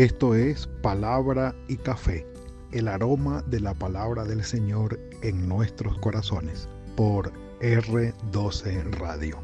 [0.00, 2.26] Esto es Palabra y Café,
[2.72, 7.30] el aroma de la palabra del Señor en nuestros corazones, por
[7.60, 9.36] R12 Radio.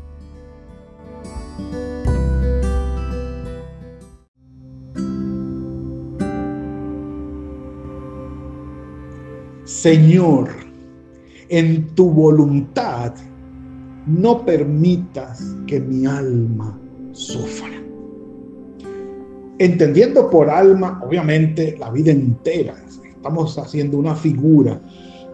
[9.66, 10.48] Señor,
[11.50, 13.12] en tu voluntad
[14.06, 16.80] no permitas que mi alma
[17.12, 17.75] sufra.
[19.58, 22.74] Entendiendo por alma, obviamente, la vida entera.
[23.04, 24.80] Estamos haciendo una figura.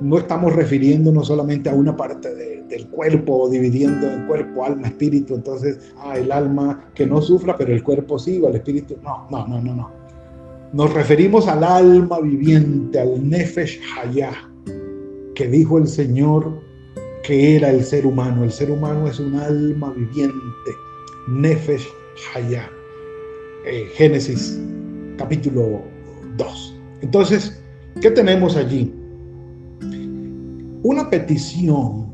[0.01, 5.35] No estamos refiriéndonos solamente a una parte del cuerpo dividiendo en cuerpo, alma, espíritu.
[5.35, 8.97] Entonces, ah, el alma que no sufra, pero el cuerpo sí, o el espíritu.
[9.03, 9.91] No, no, no, no, no.
[10.73, 14.51] Nos referimos al alma viviente, al Nefesh Hayah,
[15.34, 16.61] que dijo el Señor
[17.23, 18.45] que era el ser humano.
[18.45, 20.70] El ser humano es un alma viviente,
[21.29, 21.89] Nefesh
[22.34, 22.81] Hayah.
[23.65, 24.61] Eh, Génesis
[25.17, 25.83] capítulo
[26.36, 26.81] 2.
[27.03, 27.62] Entonces,
[28.00, 28.92] ¿qué tenemos allí?
[30.83, 32.12] Una petición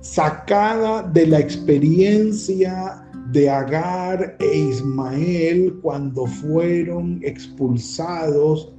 [0.00, 8.72] sacada de la experiencia de Agar e Ismael cuando fueron expulsados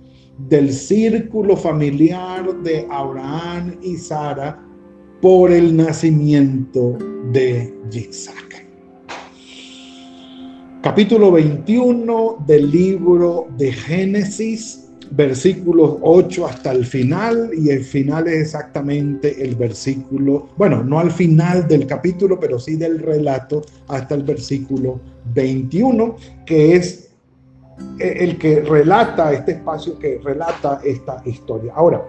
[0.48, 4.64] del círculo familiar de Abraham y Sara
[5.22, 6.98] por el nacimiento
[7.34, 8.65] de Isaac
[10.86, 18.42] capítulo 21 del libro de Génesis, versículos 8 hasta el final, y el final es
[18.42, 24.22] exactamente el versículo, bueno, no al final del capítulo, pero sí del relato hasta el
[24.22, 25.00] versículo
[25.34, 27.10] 21, que es
[27.98, 31.74] el que relata este espacio, que relata esta historia.
[31.76, 32.06] Ahora,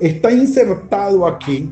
[0.00, 1.70] está insertado aquí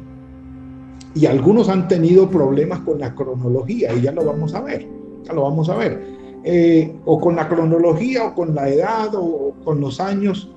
[1.15, 4.87] y algunos han tenido problemas con la cronología y ya lo vamos a ver,
[5.23, 6.15] ya lo vamos a ver.
[6.43, 10.51] Eh, o con la cronología o con la edad o, con los años,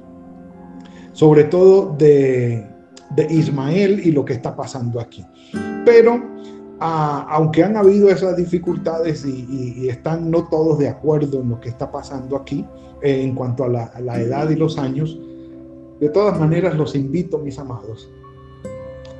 [1.13, 2.65] sobre todo de,
[3.29, 5.23] Ismael y lo que está pasando aquí.
[5.85, 6.21] Pero
[6.79, 11.69] ah, aunque han habido esas dificultades y, están no todos de acuerdo en lo que
[11.69, 12.65] está pasando aquí
[13.01, 15.17] eh, en cuanto a la, a la edad y los años,
[15.99, 18.09] de todas maneras los invito, mis amados,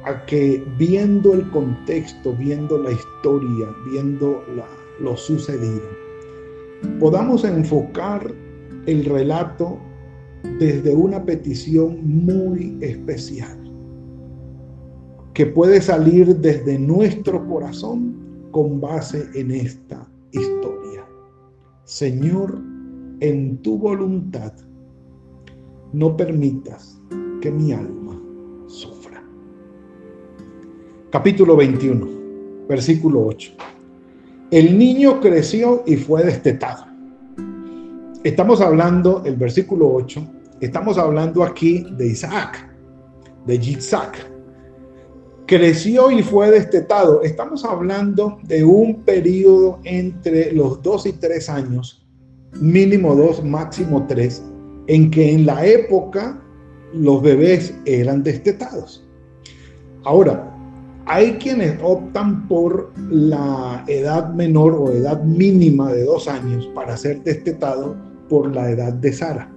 [0.08, 4.42] a que viendo el contexto, viendo la historia, viendo
[5.02, 5.84] lo sucedido,
[7.00, 8.34] podamos enfocar
[8.86, 9.78] el relato
[10.60, 13.58] desde una petición muy especial,
[15.34, 18.16] que puede salir desde nuestro corazón
[18.52, 21.06] con base en esta historia.
[21.84, 22.62] Señor,
[23.20, 24.54] en tu voluntad,
[25.92, 26.98] no permitas
[27.42, 27.97] que mi alma
[31.10, 32.08] capítulo 21,
[32.68, 33.52] versículo 8.
[34.52, 36.86] El niño creció y fue destetado.
[38.24, 40.22] Estamos hablando, el versículo 8,
[40.60, 42.70] estamos hablando aquí de Isaac,
[43.46, 44.18] de Isaac.
[45.46, 47.22] Creció y fue destetado.
[47.22, 52.06] Estamos hablando de un periodo entre los dos y tres años,
[52.60, 54.44] mínimo dos, máximo tres,
[54.88, 56.42] en que en la época
[56.94, 59.08] los bebés eran destetados.
[60.04, 60.57] Ahora,
[61.08, 67.24] hay quienes optan por la edad menor o edad mínima de dos años para ser
[67.24, 67.96] destetado
[68.28, 69.50] por la edad de Sara,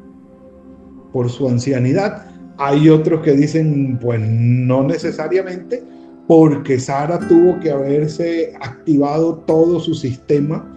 [1.13, 2.25] por su ancianidad.
[2.57, 5.83] Hay otros que dicen, pues no necesariamente,
[6.29, 10.73] porque Sara tuvo que haberse activado todo su sistema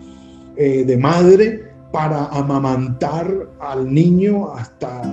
[0.56, 5.04] eh, de madre para amamantar al niño hasta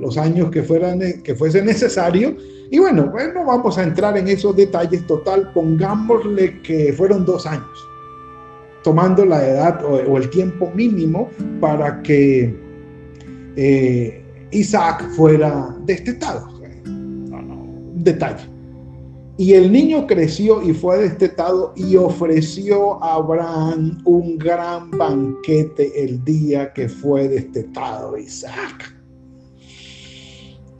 [0.00, 2.36] los años que, fueran, que fuese necesario
[2.72, 5.50] y bueno, bueno, vamos a entrar en esos detalles total.
[5.52, 7.88] Pongámosle que fueron dos años,
[8.84, 11.28] tomando la edad o, el tiempo mínimo
[11.60, 12.54] para que
[13.56, 16.48] eh, Isaac fuera destetado.
[16.86, 18.48] un detalle.
[19.36, 26.22] Y el niño creció y fue destetado y ofreció a Abraham un gran banquete el
[26.24, 28.99] día que fue destetado Isaac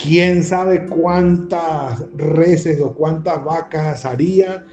[0.03, 4.65] quién sabe cuántas reses o cuántas vacas haría,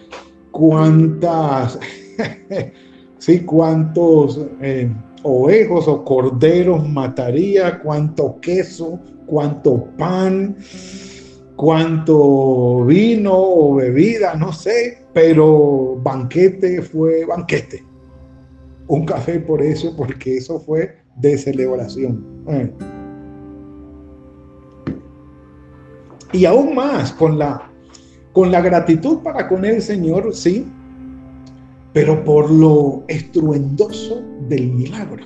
[0.52, 1.80] cuántas,
[3.18, 4.90] sí, cuántos eh,
[5.24, 10.56] ovejos o corderos mataría, cuánto queso, cuánto pan,
[11.56, 17.84] cuánto vino o bebida, no sé, pero banquete fue banquete.
[18.88, 22.24] Un café por eso, porque eso fue de celebración.
[22.48, 22.72] Eh.
[26.34, 27.70] Y aún más con la,
[28.34, 30.68] con la gratitud para con el Señor, sí,
[31.94, 35.26] pero por lo estruendoso del milagro.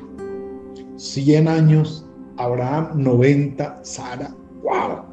[0.98, 2.06] 100 años,
[2.38, 4.34] Abraham 90, Sara,
[4.64, 5.04] wow.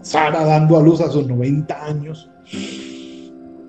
[0.00, 2.30] Sara dando a luz a sus 90 años,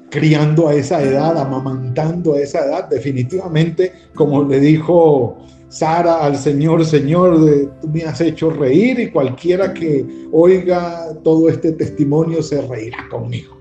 [0.09, 6.83] criando a esa edad, amamantando a esa edad, definitivamente, como le dijo Sara al Señor,
[6.83, 7.39] Señor,
[7.79, 13.55] tú me has hecho reír y cualquiera que oiga todo este testimonio se reirá conmigo.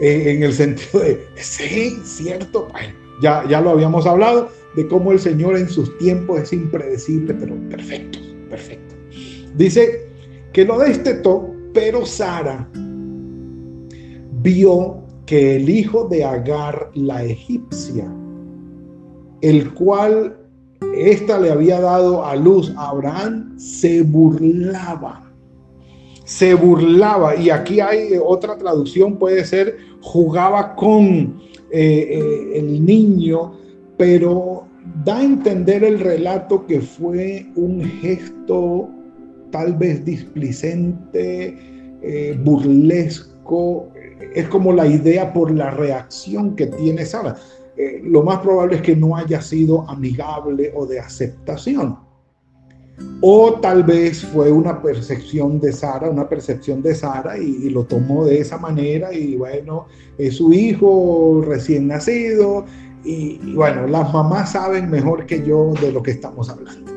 [0.00, 5.12] Eh, en el sentido de, sí, cierto, bueno, ya, ya lo habíamos hablado, de cómo
[5.12, 8.18] el Señor en sus tiempos es impredecible, pero perfecto,
[8.50, 8.94] perfecto.
[9.56, 10.08] Dice
[10.52, 12.68] que lo destetó, pero Sara
[14.42, 18.12] vio que el hijo de Agar, la egipcia,
[19.40, 20.36] el cual
[20.94, 25.22] ésta le había dado a luz a Abraham, se burlaba.
[26.24, 27.36] Se burlaba.
[27.36, 31.40] Y aquí hay otra traducción, puede ser, jugaba con
[31.70, 33.54] eh, eh, el niño,
[33.96, 34.66] pero
[35.04, 38.88] da a entender el relato que fue un gesto
[39.50, 41.56] tal vez displicente,
[42.02, 43.88] eh, burlesco,
[44.34, 47.36] es como la idea por la reacción que tiene Sara.
[47.76, 51.98] Eh, lo más probable es que no haya sido amigable o de aceptación.
[53.20, 58.24] O tal vez fue una percepción de Sara, una percepción de Sara y, lo tomó
[58.24, 59.86] de esa manera y bueno,
[60.16, 62.64] es su hijo recién nacido
[63.04, 66.95] y, bueno, las mamás saben mejor que yo de lo que estamos hablando.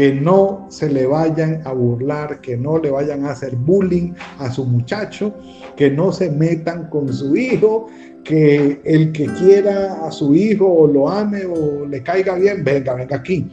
[0.00, 4.50] Que no se le vayan a burlar, que no le vayan a hacer bullying a
[4.50, 5.34] su muchacho,
[5.76, 7.88] que no se metan con su hijo,
[8.24, 12.94] que el que quiera a su hijo o lo ame o le caiga bien, venga,
[12.94, 13.46] venga aquí.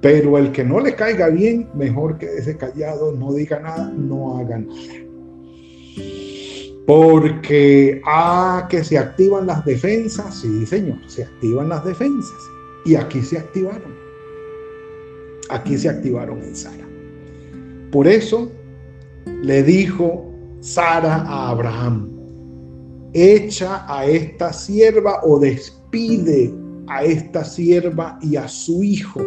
[0.00, 4.38] Pero el que no le caiga bien, mejor que ese callado, no diga nada, no
[4.38, 4.80] haga nada.
[6.86, 12.38] Porque, ah, que se activan las defensas, sí, señor, se activan las defensas.
[12.84, 13.99] Y aquí se activaron.
[15.50, 16.88] Aquí se activaron en Sara.
[17.90, 18.50] Por eso
[19.42, 20.30] le dijo
[20.60, 22.10] Sara a Abraham,
[23.12, 26.54] echa a esta sierva o despide
[26.86, 29.20] a esta sierva y a su hijo,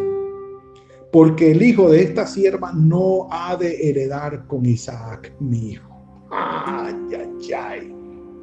[1.12, 6.28] porque el hijo de esta sierva no ha de heredar con Isaac, mi hijo.
[6.32, 7.96] Ay, ay, ay.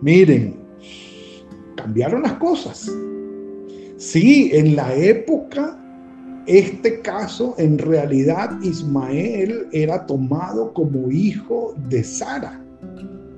[0.02, 0.56] Miren,
[1.76, 2.90] cambiaron las cosas.
[3.96, 5.79] Sí, en la época,
[6.58, 12.60] este caso, en realidad, Ismael era tomado como hijo de Sara.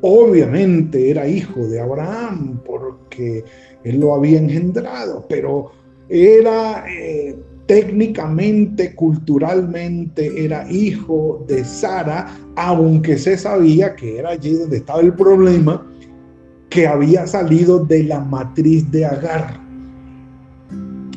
[0.00, 3.44] Obviamente era hijo de Abraham porque
[3.84, 5.72] él lo había engendrado, pero
[6.08, 7.36] era eh,
[7.66, 15.12] técnicamente, culturalmente, era hijo de Sara, aunque se sabía que era allí donde estaba el
[15.12, 15.86] problema,
[16.68, 19.60] que había salido de la matriz de Agar.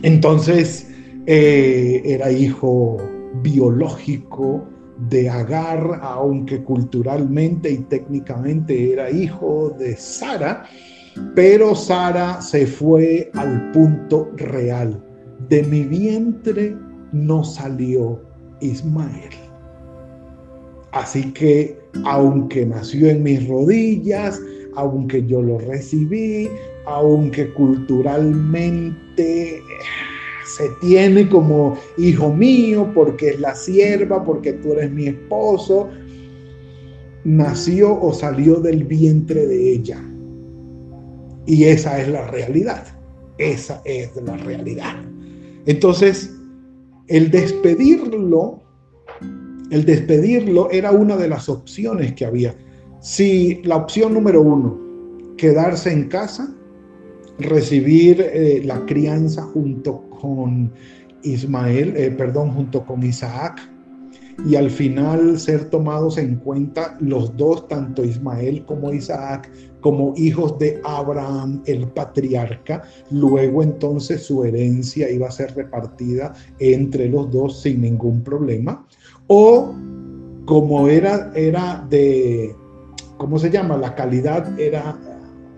[0.01, 0.87] Entonces,
[1.25, 2.97] eh, era hijo
[3.41, 4.63] biológico
[5.09, 10.65] de Agar, aunque culturalmente y técnicamente era hijo de Sara,
[11.33, 15.01] pero Sara se fue al punto real
[15.49, 16.75] de mi vientre
[17.11, 18.21] no salió
[18.61, 19.33] Ismael.
[20.91, 24.39] Así que aunque nació en mis rodillas,
[24.75, 26.49] aunque yo lo recibí,
[26.85, 29.61] aunque culturalmente
[30.45, 35.89] se tiene como hijo mío porque es la sierva, porque tú eres mi esposo,
[37.23, 40.01] nació o salió del vientre de ella.
[41.45, 42.85] Y esa es la realidad.
[43.37, 44.95] Esa es la realidad.
[45.65, 46.31] Entonces,
[47.07, 48.61] el despedirlo,
[49.71, 52.55] el despedirlo era una de las opciones que había.
[53.01, 54.79] Si la opción número uno,
[55.37, 56.55] quedarse en casa,
[57.39, 60.03] recibir eh, la crianza junto
[61.23, 63.61] Ismael, eh, perdón, junto con Isaac,
[64.43, 70.59] y al final ser tomados en cuenta los dos, tanto Ismael como Isaac, como hijos
[70.59, 72.83] de Abraham, el patriarca.
[73.11, 78.85] Luego entonces su herencia iba a ser repartida entre los dos sin ningún problema.
[79.27, 79.73] O
[80.45, 82.53] como era, era de,
[83.17, 83.77] ¿cómo se llama?
[83.77, 84.99] La calidad era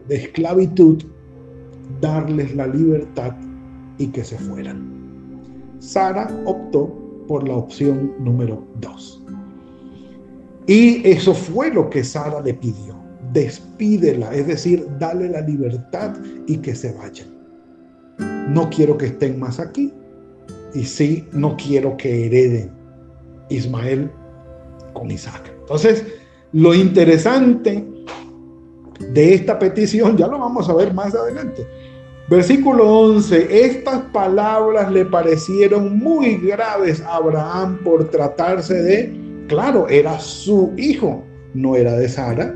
[0.08, 1.04] de esclavitud,
[2.00, 3.34] darles la libertad
[3.98, 5.78] y que se fueran.
[5.80, 6.94] Sara optó
[7.28, 9.24] por la opción número dos.
[10.66, 12.96] Y eso fue lo que Sara le pidió.
[13.34, 16.16] Despídela, es decir, dale la libertad
[16.48, 17.28] y que se vayan.
[18.54, 19.94] No quiero que estén más aquí.
[20.74, 22.72] Y sí, no quiero que hereden
[23.50, 24.12] Ismael
[24.94, 25.54] con Isaac.
[25.62, 26.06] Entonces,
[26.54, 27.86] lo interesante
[29.12, 31.68] de esta petición, ya lo vamos a ver más adelante,
[32.30, 40.20] Versículo 11, estas palabras le parecieron muy graves a Abraham por tratarse de, claro, era
[40.20, 42.54] su hijo, no era de Sara,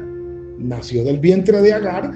[0.58, 2.12] nació del vientre de Agar,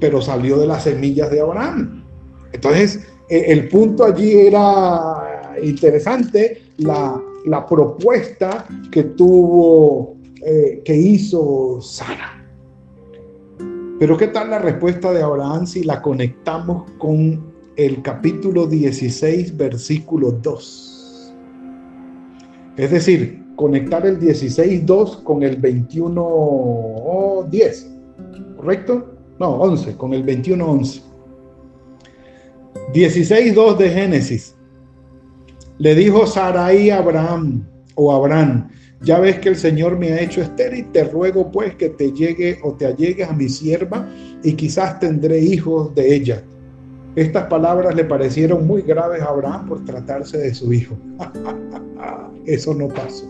[0.00, 2.04] pero salió de las semillas de Abraham.
[2.52, 7.22] Entonces, e, el punto allí era interesante, la,
[7.68, 12.39] propuesta que tuvo, eh, que hizo Sara.
[14.00, 20.32] Pero ¿qué tal la respuesta de Abraham si la conectamos con el capítulo 16, versículo
[20.32, 21.34] 2?
[22.78, 28.56] Es decir, conectar el 16.2 con el 21.10.
[28.56, 29.18] ¿Correcto?
[29.38, 31.02] No, 11, con el 21.11.
[32.94, 34.56] 16.2 de Génesis.
[35.76, 37.66] Le dijo Sarai a Abraham,
[37.96, 38.70] o Abraham,
[39.02, 42.58] ya ves que el Señor me ha hecho estéril, te ruego pues que te llegue
[42.62, 44.06] o te allegues a mi sierva
[44.42, 46.42] y quizás tendré hijos de ella.
[47.16, 50.96] Estas palabras le parecieron muy graves a Abraham por tratarse de su hijo.
[52.46, 53.26] Eso no pasó.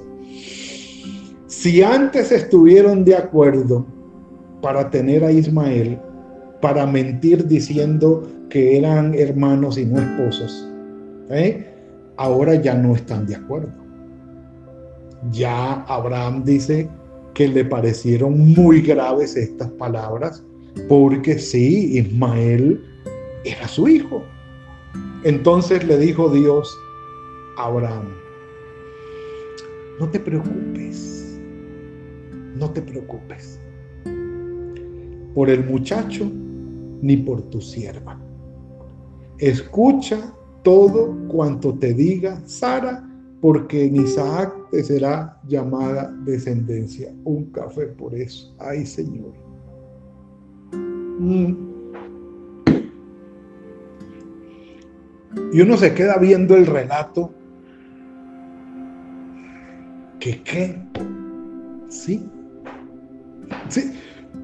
[1.47, 3.87] Si antes estuvieron de acuerdo
[4.61, 5.99] para tener a Ismael,
[6.61, 10.69] para mentir diciendo que eran hermanos y no esposos,
[11.31, 11.65] ¿eh?
[12.17, 13.80] ahora ya no están de acuerdo
[15.33, 16.89] ya Abraham dice
[17.35, 20.43] que le parecieron muy graves estas palabras,
[20.89, 22.83] porque sí, Ismael
[23.45, 24.23] era su hijo.
[25.25, 26.75] Entonces le dijo Dios
[27.59, 28.09] a Abraham,
[29.99, 31.39] no te preocupes,
[32.57, 33.61] no te preocupes
[35.35, 36.31] por el muchacho
[37.03, 38.19] ni por tu sierva.
[39.39, 43.07] Escucha todo cuanto te diga Sara
[43.41, 47.13] porque en Isaac te será llamada descendencia.
[47.25, 48.55] Un café por eso.
[48.59, 49.33] Ay, Señor.
[50.73, 51.71] Mm.
[55.53, 57.33] Y uno se queda viendo el relato.
[60.21, 60.77] ¿Qué qué?
[61.89, 62.29] Sí.
[63.69, 63.93] Sí.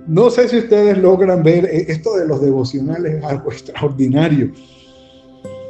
[0.07, 4.53] No sé si ustedes logran ver, eh, esto de los devocionales es algo extraordinario.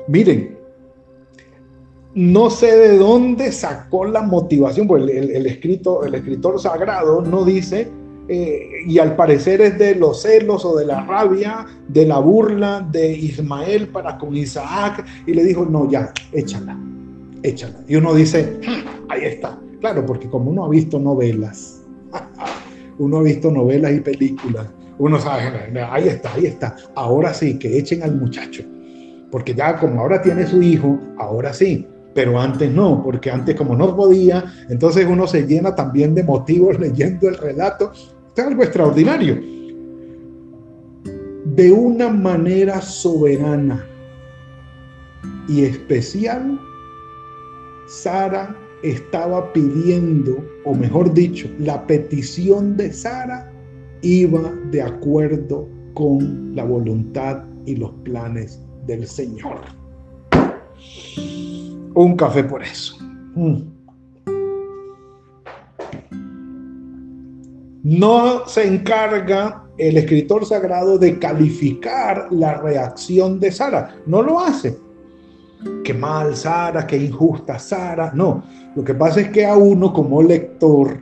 [0.09, 0.56] Miren,
[2.17, 7.89] no sé de dónde sacó la motivación, pues el, escrito, el escritor sagrado no dice,
[8.27, 12.81] eh, y al parecer es de los celos o de la rabia, de la burla
[12.91, 16.79] de Ismael para con Isaac, y le dijo, no, ya, échala,
[17.43, 17.81] échala.
[17.87, 19.61] Y uno dice, hmm, ahí está.
[19.81, 21.83] Claro, porque como uno ha visto novelas,
[22.99, 24.67] uno ha visto novelas y películas,
[24.99, 26.77] uno sabe, ahí está, ahí está.
[26.95, 28.63] Ahora sí, que echen al muchacho.
[29.31, 33.77] Porque ya como ahora tiene su hijo, ahora sí, pero antes no, porque antes como
[33.77, 37.93] no podía, entonces uno se llena también de motivos leyendo el relato.
[38.35, 39.39] Es algo extraordinario.
[41.45, 43.87] De una manera soberana
[45.47, 46.59] y especial,
[47.87, 53.53] Sara estaba pidiendo, o mejor dicho, la petición de Sara
[54.01, 59.61] iba de acuerdo con la voluntad y los planes del Señor
[62.05, 62.97] un café por eso.
[63.35, 63.57] Mm.
[67.85, 73.97] No se encarga el escritor sagrado de calificar la reacción de Sara.
[74.07, 74.77] No lo hace.
[75.85, 78.13] Qué mal Sara, qué injusta Sara.
[78.15, 78.43] No,
[78.75, 80.99] lo que pasa es que a uno como lector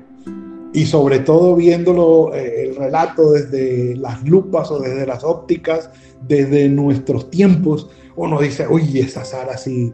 [0.72, 5.90] y sobre todo viéndolo eh, el relato desde las lupas o desde las ópticas,
[6.26, 9.92] desde nuestros tiempos, uno dice, uy, esa Sara sí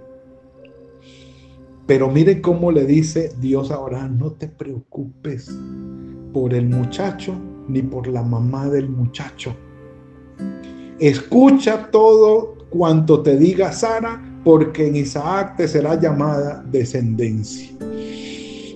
[1.91, 5.53] pero mire cómo le dice Dios ahora, no te preocupes
[6.33, 7.35] por el muchacho
[7.67, 9.57] ni por la mamá del muchacho.
[11.01, 17.73] Escucha todo cuanto te diga Sara, porque en Isaac te será llamada descendencia.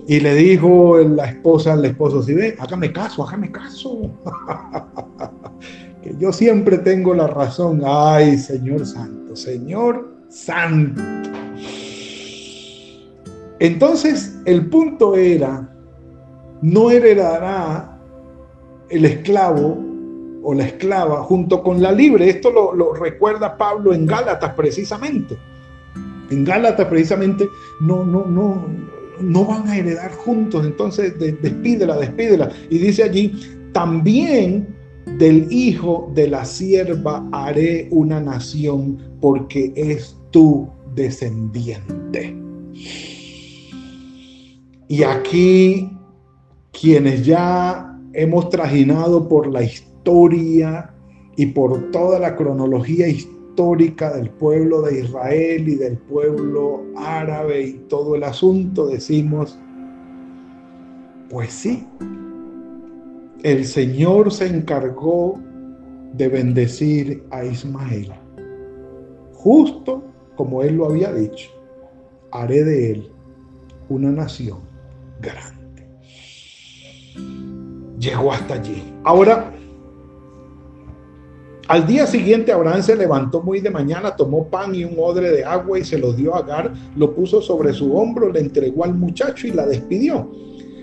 [0.09, 4.11] Y le dijo la esposa al esposo, si ve, hágame caso, hágame caso.
[6.03, 7.81] que yo siempre tengo la razón.
[7.85, 11.34] Ay, Señor Santo, Señor Santo.
[13.59, 15.69] Entonces, el punto era,
[16.61, 17.99] no heredará
[18.89, 19.83] el esclavo
[20.43, 22.29] o la esclava junto con la libre.
[22.29, 25.37] Esto lo, recuerda Pablo en Gálatas precisamente.
[26.29, 27.47] En Gálatas precisamente
[27.81, 28.65] no, no, no,
[29.19, 30.65] no van a heredar juntos.
[30.65, 32.51] Entonces despídela, despídela.
[32.69, 33.33] Y dice allí,
[33.71, 34.67] también
[35.17, 42.35] del hijo de la sierva haré una nación porque es tu descendiente.
[44.87, 45.89] Y aquí
[46.71, 50.93] quienes ya hemos trajinado por la historia
[51.35, 57.73] y por toda la cronología histórica del pueblo de Israel y del pueblo árabe y
[57.89, 59.57] todo el asunto, decimos,
[61.29, 61.87] pues sí,
[63.43, 65.39] el Señor se encargó
[66.13, 68.11] de bendecir a Ismael,
[69.33, 70.03] justo
[70.35, 71.49] como él lo había dicho,
[72.31, 73.11] haré de él
[73.89, 74.74] una nación
[75.25, 75.87] grande.
[77.99, 78.83] Llegó hasta allí.
[79.03, 79.51] Ahora,
[81.67, 85.43] al día siguiente Abraham se levantó muy de mañana, tomó pan y un odre de
[85.43, 88.93] agua y se lo dio a Agar, lo puso sobre su hombro, le entregó al
[88.93, 90.29] muchacho y la despidió.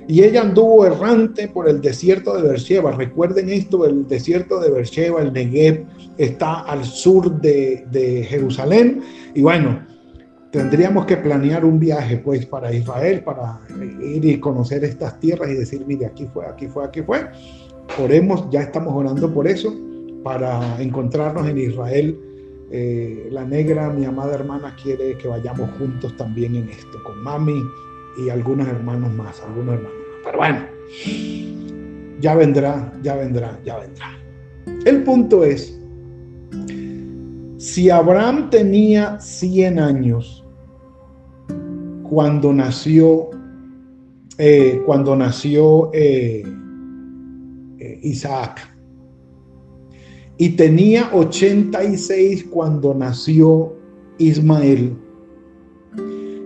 [0.08, 2.90] Y ella anduvo errante por el desierto de Beersheba.
[2.90, 5.84] Recuerden esto, el desierto de Beersheba, el Negev,
[6.18, 9.02] está al sur de, de Jerusalén.
[9.36, 9.86] Y bueno,
[10.52, 13.58] tendríamos que planear un viaje pues para Israel, para
[14.02, 17.26] ir y conocer estas tierras y decir, mire, aquí fue, aquí fue, aquí fue.
[17.98, 19.74] Oremos, ya estamos orando por eso
[20.22, 22.20] para encontrarnos en Israel.
[22.70, 27.60] Eh, la negra, mi amada hermana, quiere que vayamos juntos también en esto, con mami
[28.24, 30.20] y algunos hermanos más, algunos hermanos más.
[30.24, 30.66] Pero bueno,
[32.20, 34.18] ya vendrá, ya vendrá, ya vendrá.
[34.84, 35.78] El punto es,
[37.56, 40.41] si Abraham tenía 100 años
[42.12, 43.30] cuando nació,
[44.36, 46.44] eh, cuando nació eh,
[48.02, 48.60] Isaac,
[50.36, 53.72] y tenía 86 cuando nació
[54.18, 54.94] Ismael.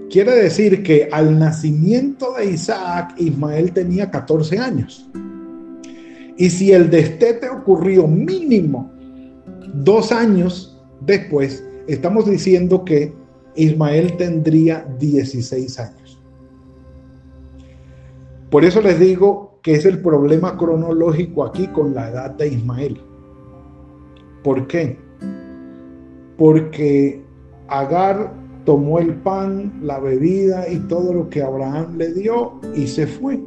[0.08, 5.10] Quiere decir que al nacimiento de Isaac, Ismael tenía 14 años.
[6.36, 8.92] Y si el destete ocurrió mínimo
[9.74, 13.25] dos años después, estamos diciendo que
[13.56, 16.20] Ismael tendría 16 años.
[18.50, 23.00] Por eso les digo que es el problema cronológico aquí con la edad de Ismael.
[24.44, 24.98] ¿Por qué?
[26.36, 27.24] Porque
[27.68, 28.32] Agar
[28.64, 33.40] tomó el pan, la bebida y todo lo que Abraham le dio y se fue.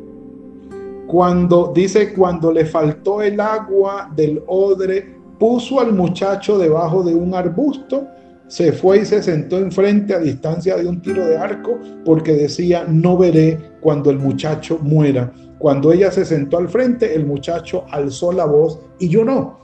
[1.07, 7.33] Cuando dice, cuando le faltó el agua del odre, puso al muchacho debajo de un
[7.33, 8.07] arbusto,
[8.49, 12.83] se fue y se sentó enfrente a distancia de un tiro de arco, porque decía,
[12.89, 15.31] no veré cuando el muchacho muera.
[15.59, 19.59] Cuando ella se sentó al frente, el muchacho alzó la voz y lloró.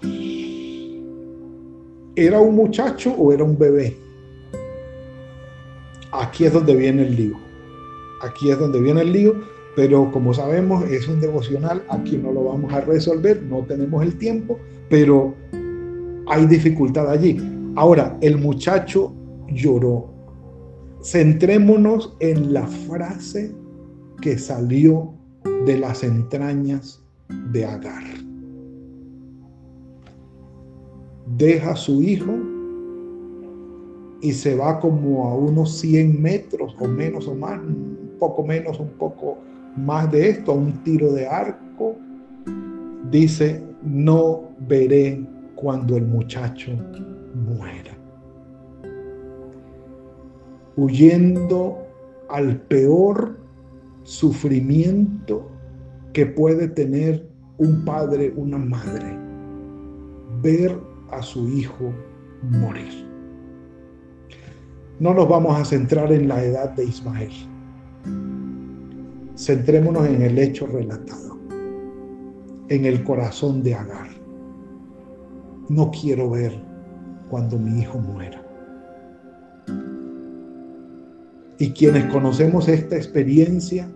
[2.15, 3.97] ¿Era un muchacho o era un bebé?
[6.11, 7.37] Aquí es donde viene el lío.
[8.21, 9.33] Aquí es donde viene el lío,
[9.75, 14.15] pero como sabemos es un devocional, aquí no lo vamos a resolver, no tenemos el
[14.17, 15.33] tiempo, pero
[16.27, 17.54] hay dificultad allí.
[17.75, 19.13] Ahora, el muchacho
[19.49, 20.13] lloró.
[21.03, 23.53] Centrémonos en la frase
[24.21, 25.13] que salió
[25.65, 27.03] de las entrañas
[27.51, 28.03] de Agar
[31.25, 32.33] deja a su hijo
[34.21, 38.79] y se va como a unos 100 metros o menos o más, un poco menos,
[38.79, 39.37] un poco
[39.75, 41.95] más de esto, a un tiro de arco.
[43.11, 45.23] Dice, no veré
[45.55, 46.71] cuando el muchacho
[47.33, 47.91] muera.
[50.75, 51.77] Huyendo
[52.29, 53.37] al peor
[54.03, 55.49] sufrimiento
[56.13, 59.17] que puede tener un padre, una madre.
[60.41, 60.77] Ver
[61.11, 61.93] a su hijo
[62.43, 63.05] morir.
[64.99, 67.31] No nos vamos a centrar en la edad de Ismael.
[69.37, 71.37] Centrémonos en el hecho relatado,
[72.69, 74.14] en el corazón de Agar.
[75.69, 76.53] No quiero ver
[77.29, 78.41] cuando mi hijo muera.
[81.57, 83.89] Y quienes conocemos esta experiencia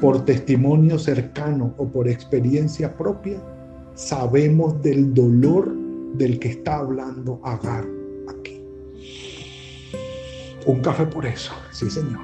[0.00, 3.40] por testimonio cercano o por experiencia propia,
[3.94, 5.72] sabemos del dolor
[6.14, 7.84] del que está hablando Agar
[8.28, 8.62] aquí.
[10.66, 12.20] Un café por eso, sí señor.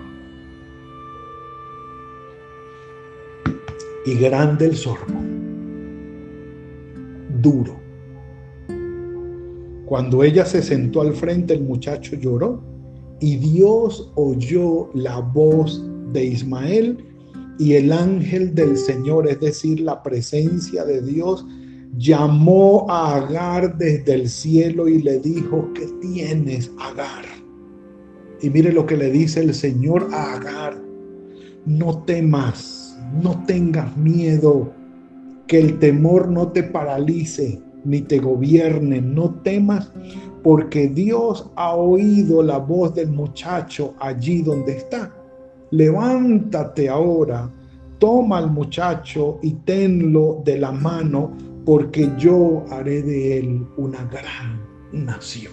[4.07, 5.21] Y grande el sorbo,
[7.41, 7.88] duro.
[9.89, 12.63] Cuando ella se sentó al frente, el muchacho lloró
[13.21, 16.99] y Dios oyó la voz de Ismael
[17.59, 21.47] y el ángel del Señor, es decir, la presencia de Dios,
[21.97, 27.25] llamó a Agar desde el cielo y le dijo, ¿qué tienes, Agar?
[28.43, 30.79] Y mire lo que le dice el Señor a Agar,
[31.65, 34.71] no temas, no tengas miedo,
[35.47, 39.91] que el temor no te paralice ni te gobierne, no temas,
[40.43, 45.13] porque Dios ha oído la voz del muchacho allí donde está.
[45.71, 47.51] Levántate ahora,
[47.99, 51.33] toma al muchacho y tenlo de la mano
[51.65, 54.61] porque yo haré de él una gran
[54.93, 55.53] nación.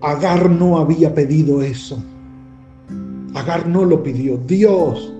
[0.00, 2.02] Agar no había pedido eso.
[3.34, 4.38] Agar no lo pidió.
[4.38, 5.12] Dios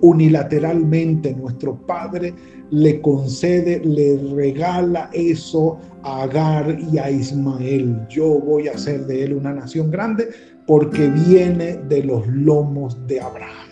[0.00, 2.34] unilateralmente, nuestro Padre,
[2.70, 8.06] le concede, le regala eso a Agar y a Ismael.
[8.08, 10.28] Yo voy a hacer de él una nación grande
[10.66, 13.68] porque viene de los lomos de Abraham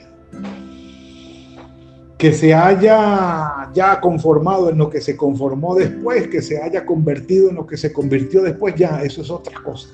[2.18, 7.50] que se haya ya conformado en lo que se conformó después, que se haya convertido
[7.50, 9.88] en lo que se convirtió después, ya, eso es otra cosa.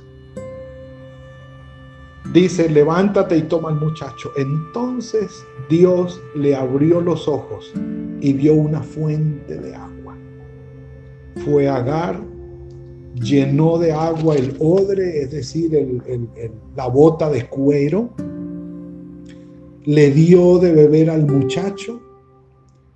[2.32, 4.30] Dice, levántate y toma al muchacho.
[4.36, 7.74] Entonces Dios le abrió los ojos
[8.22, 10.16] y vio una fuente de agua.
[11.44, 12.22] Fue Agar,
[13.20, 15.72] llenó de agua el odre, es decir,
[16.76, 18.10] la bota de cuero,
[19.84, 22.00] le dio de beber al muchacho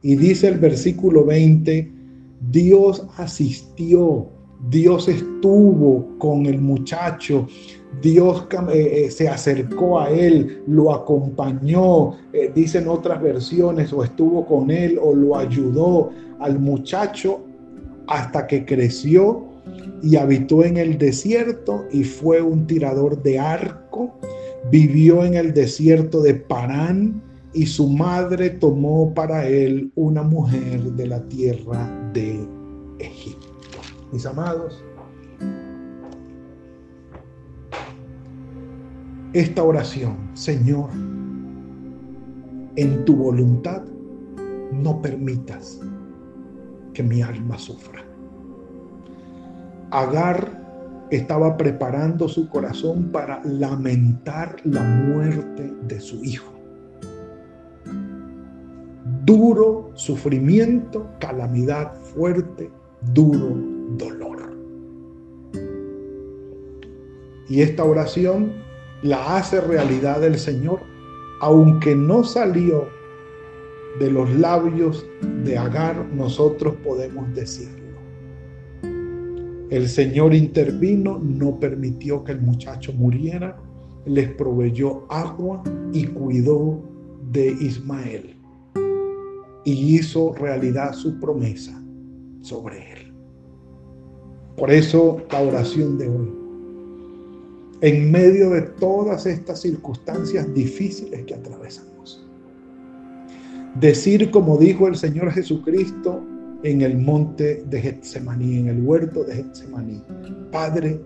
[0.00, 1.92] y dice el versículo 20,
[2.52, 4.28] Dios asistió,
[4.68, 7.46] Dios estuvo con el muchacho,
[8.02, 14.46] Dios eh, eh, se acercó a él, lo acompañó, eh, dicen otras versiones, o estuvo
[14.46, 17.40] con él o lo ayudó al muchacho
[18.08, 19.44] hasta que creció
[20.02, 24.14] y habitó en el desierto y fue un tirador de arco,
[24.70, 31.06] vivió en el desierto de Parán y su madre tomó para él una mujer de
[31.06, 32.46] la tierra de
[32.98, 33.45] Egipto.
[34.12, 34.84] Mis amados,
[39.32, 40.90] esta oración, Señor,
[42.76, 43.82] en tu voluntad
[44.72, 45.80] no permitas
[46.94, 48.04] que mi alma sufra.
[49.90, 56.56] Agar estaba preparando su corazón para lamentar la muerte de su hijo
[59.26, 62.70] duro sufrimiento, calamidad fuerte,
[63.12, 64.56] duro dolor.
[67.48, 68.52] Y esta oración
[69.02, 70.80] la hace realidad el Señor,
[71.40, 72.88] aunque no salió
[74.00, 75.06] de los labios
[75.44, 77.86] de Agar, nosotros podemos decirlo.
[79.70, 83.56] El Señor intervino, no permitió que el muchacho muriera,
[84.04, 86.80] les proveyó agua y cuidó
[87.32, 88.36] de Ismael
[89.64, 91.82] y hizo realidad su promesa
[92.40, 92.95] sobre él.
[94.56, 96.32] Por eso la oración de hoy.
[97.82, 102.26] En medio de todas estas circunstancias difíciles que atravesamos.
[103.78, 106.22] Decir como dijo el Señor Jesucristo
[106.62, 110.02] en el monte de Getsemaní, en el huerto de Getsemaní,
[110.50, 111.02] Padre,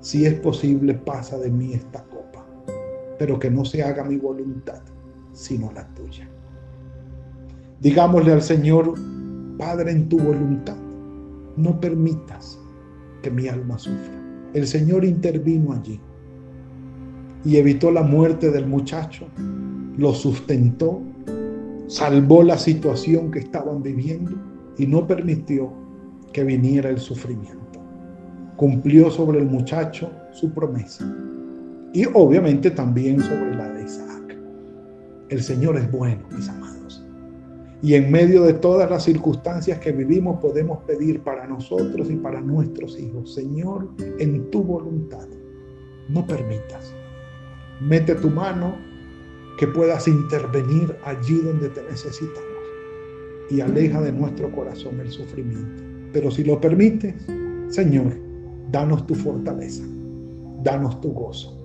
[0.00, 2.44] si es posible, pasa de mí esta copa,
[3.18, 4.80] pero que no se haga mi voluntad,
[5.32, 6.28] sino la tuya.
[7.80, 8.94] Digámosle al Señor,
[9.56, 10.76] Padre, en tu voluntad,
[11.58, 12.58] no permitas
[13.22, 14.14] que mi alma sufra.
[14.54, 16.00] El Señor intervino allí
[17.44, 19.26] y evitó la muerte del muchacho,
[19.96, 21.02] lo sustentó,
[21.86, 24.32] salvó la situación que estaban viviendo
[24.76, 25.72] y no permitió
[26.32, 27.58] que viniera el sufrimiento.
[28.56, 31.04] Cumplió sobre el muchacho su promesa
[31.92, 34.36] y obviamente también sobre la de Isaac.
[35.30, 36.77] El Señor es bueno, mis amados.
[37.80, 42.40] Y en medio de todas las circunstancias que vivimos podemos pedir para nosotros y para
[42.40, 43.88] nuestros hijos, Señor,
[44.18, 45.26] en tu voluntad,
[46.08, 46.92] no permitas.
[47.80, 48.76] Mete tu mano
[49.58, 52.42] que puedas intervenir allí donde te necesitamos
[53.50, 55.82] y aleja de nuestro corazón el sufrimiento.
[56.12, 57.14] Pero si lo permites,
[57.68, 58.12] Señor,
[58.72, 59.84] danos tu fortaleza,
[60.62, 61.56] danos tu gozo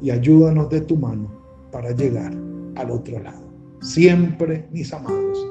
[0.00, 1.28] y ayúdanos de tu mano
[1.72, 2.32] para llegar
[2.76, 3.46] al otro lado.
[3.80, 5.46] Siempre, mis amados,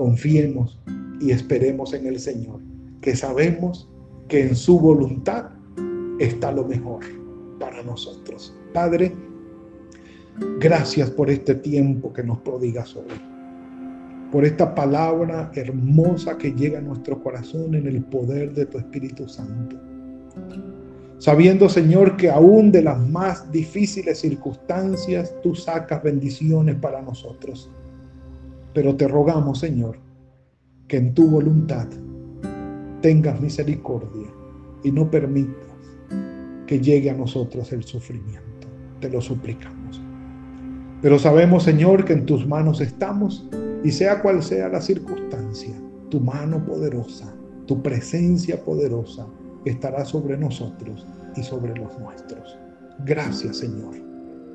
[0.00, 0.78] confiemos
[1.20, 2.62] y esperemos en el Señor,
[3.02, 3.86] que sabemos
[4.28, 5.50] que en su voluntad
[6.18, 7.04] está lo mejor
[7.58, 8.56] para nosotros.
[8.72, 9.14] Padre,
[10.58, 13.12] gracias por este tiempo que nos prodigas hoy,
[14.32, 19.28] por esta palabra hermosa que llega a nuestro corazón en el poder de tu Espíritu
[19.28, 19.76] Santo.
[21.18, 27.70] Sabiendo, Señor, que aún de las más difíciles circunstancias tú sacas bendiciones para nosotros.
[28.72, 29.98] Pero te rogamos, Señor,
[30.86, 31.88] que en tu voluntad
[33.00, 34.28] tengas misericordia
[34.82, 35.54] y no permitas
[36.66, 38.68] que llegue a nosotros el sufrimiento.
[39.00, 40.00] Te lo suplicamos.
[41.02, 43.48] Pero sabemos, Señor, que en tus manos estamos
[43.82, 45.74] y sea cual sea la circunstancia,
[46.10, 47.34] tu mano poderosa,
[47.66, 49.26] tu presencia poderosa
[49.64, 51.06] estará sobre nosotros
[51.36, 52.58] y sobre los nuestros.
[53.04, 53.94] Gracias, Señor,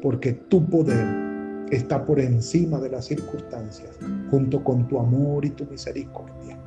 [0.01, 1.34] porque tu poder
[1.71, 3.97] está por encima de las circunstancias,
[4.29, 6.59] junto con tu amor y tu misericordia.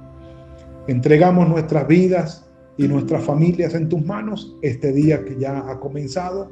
[0.86, 6.50] Entregamos nuestras vidas y nuestras familias en tus manos este día que ya ha comenzado.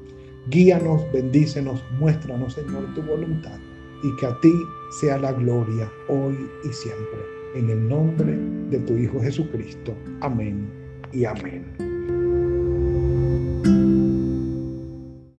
[0.50, 3.59] Guíanos, bendícenos, muéstranos, Señor, tu voluntad
[4.02, 4.52] y que a ti
[5.00, 7.20] sea la gloria hoy y siempre.
[7.54, 8.38] En el nombre
[8.70, 9.94] de tu Hijo Jesucristo.
[10.20, 10.68] Amén
[11.12, 11.86] y amén.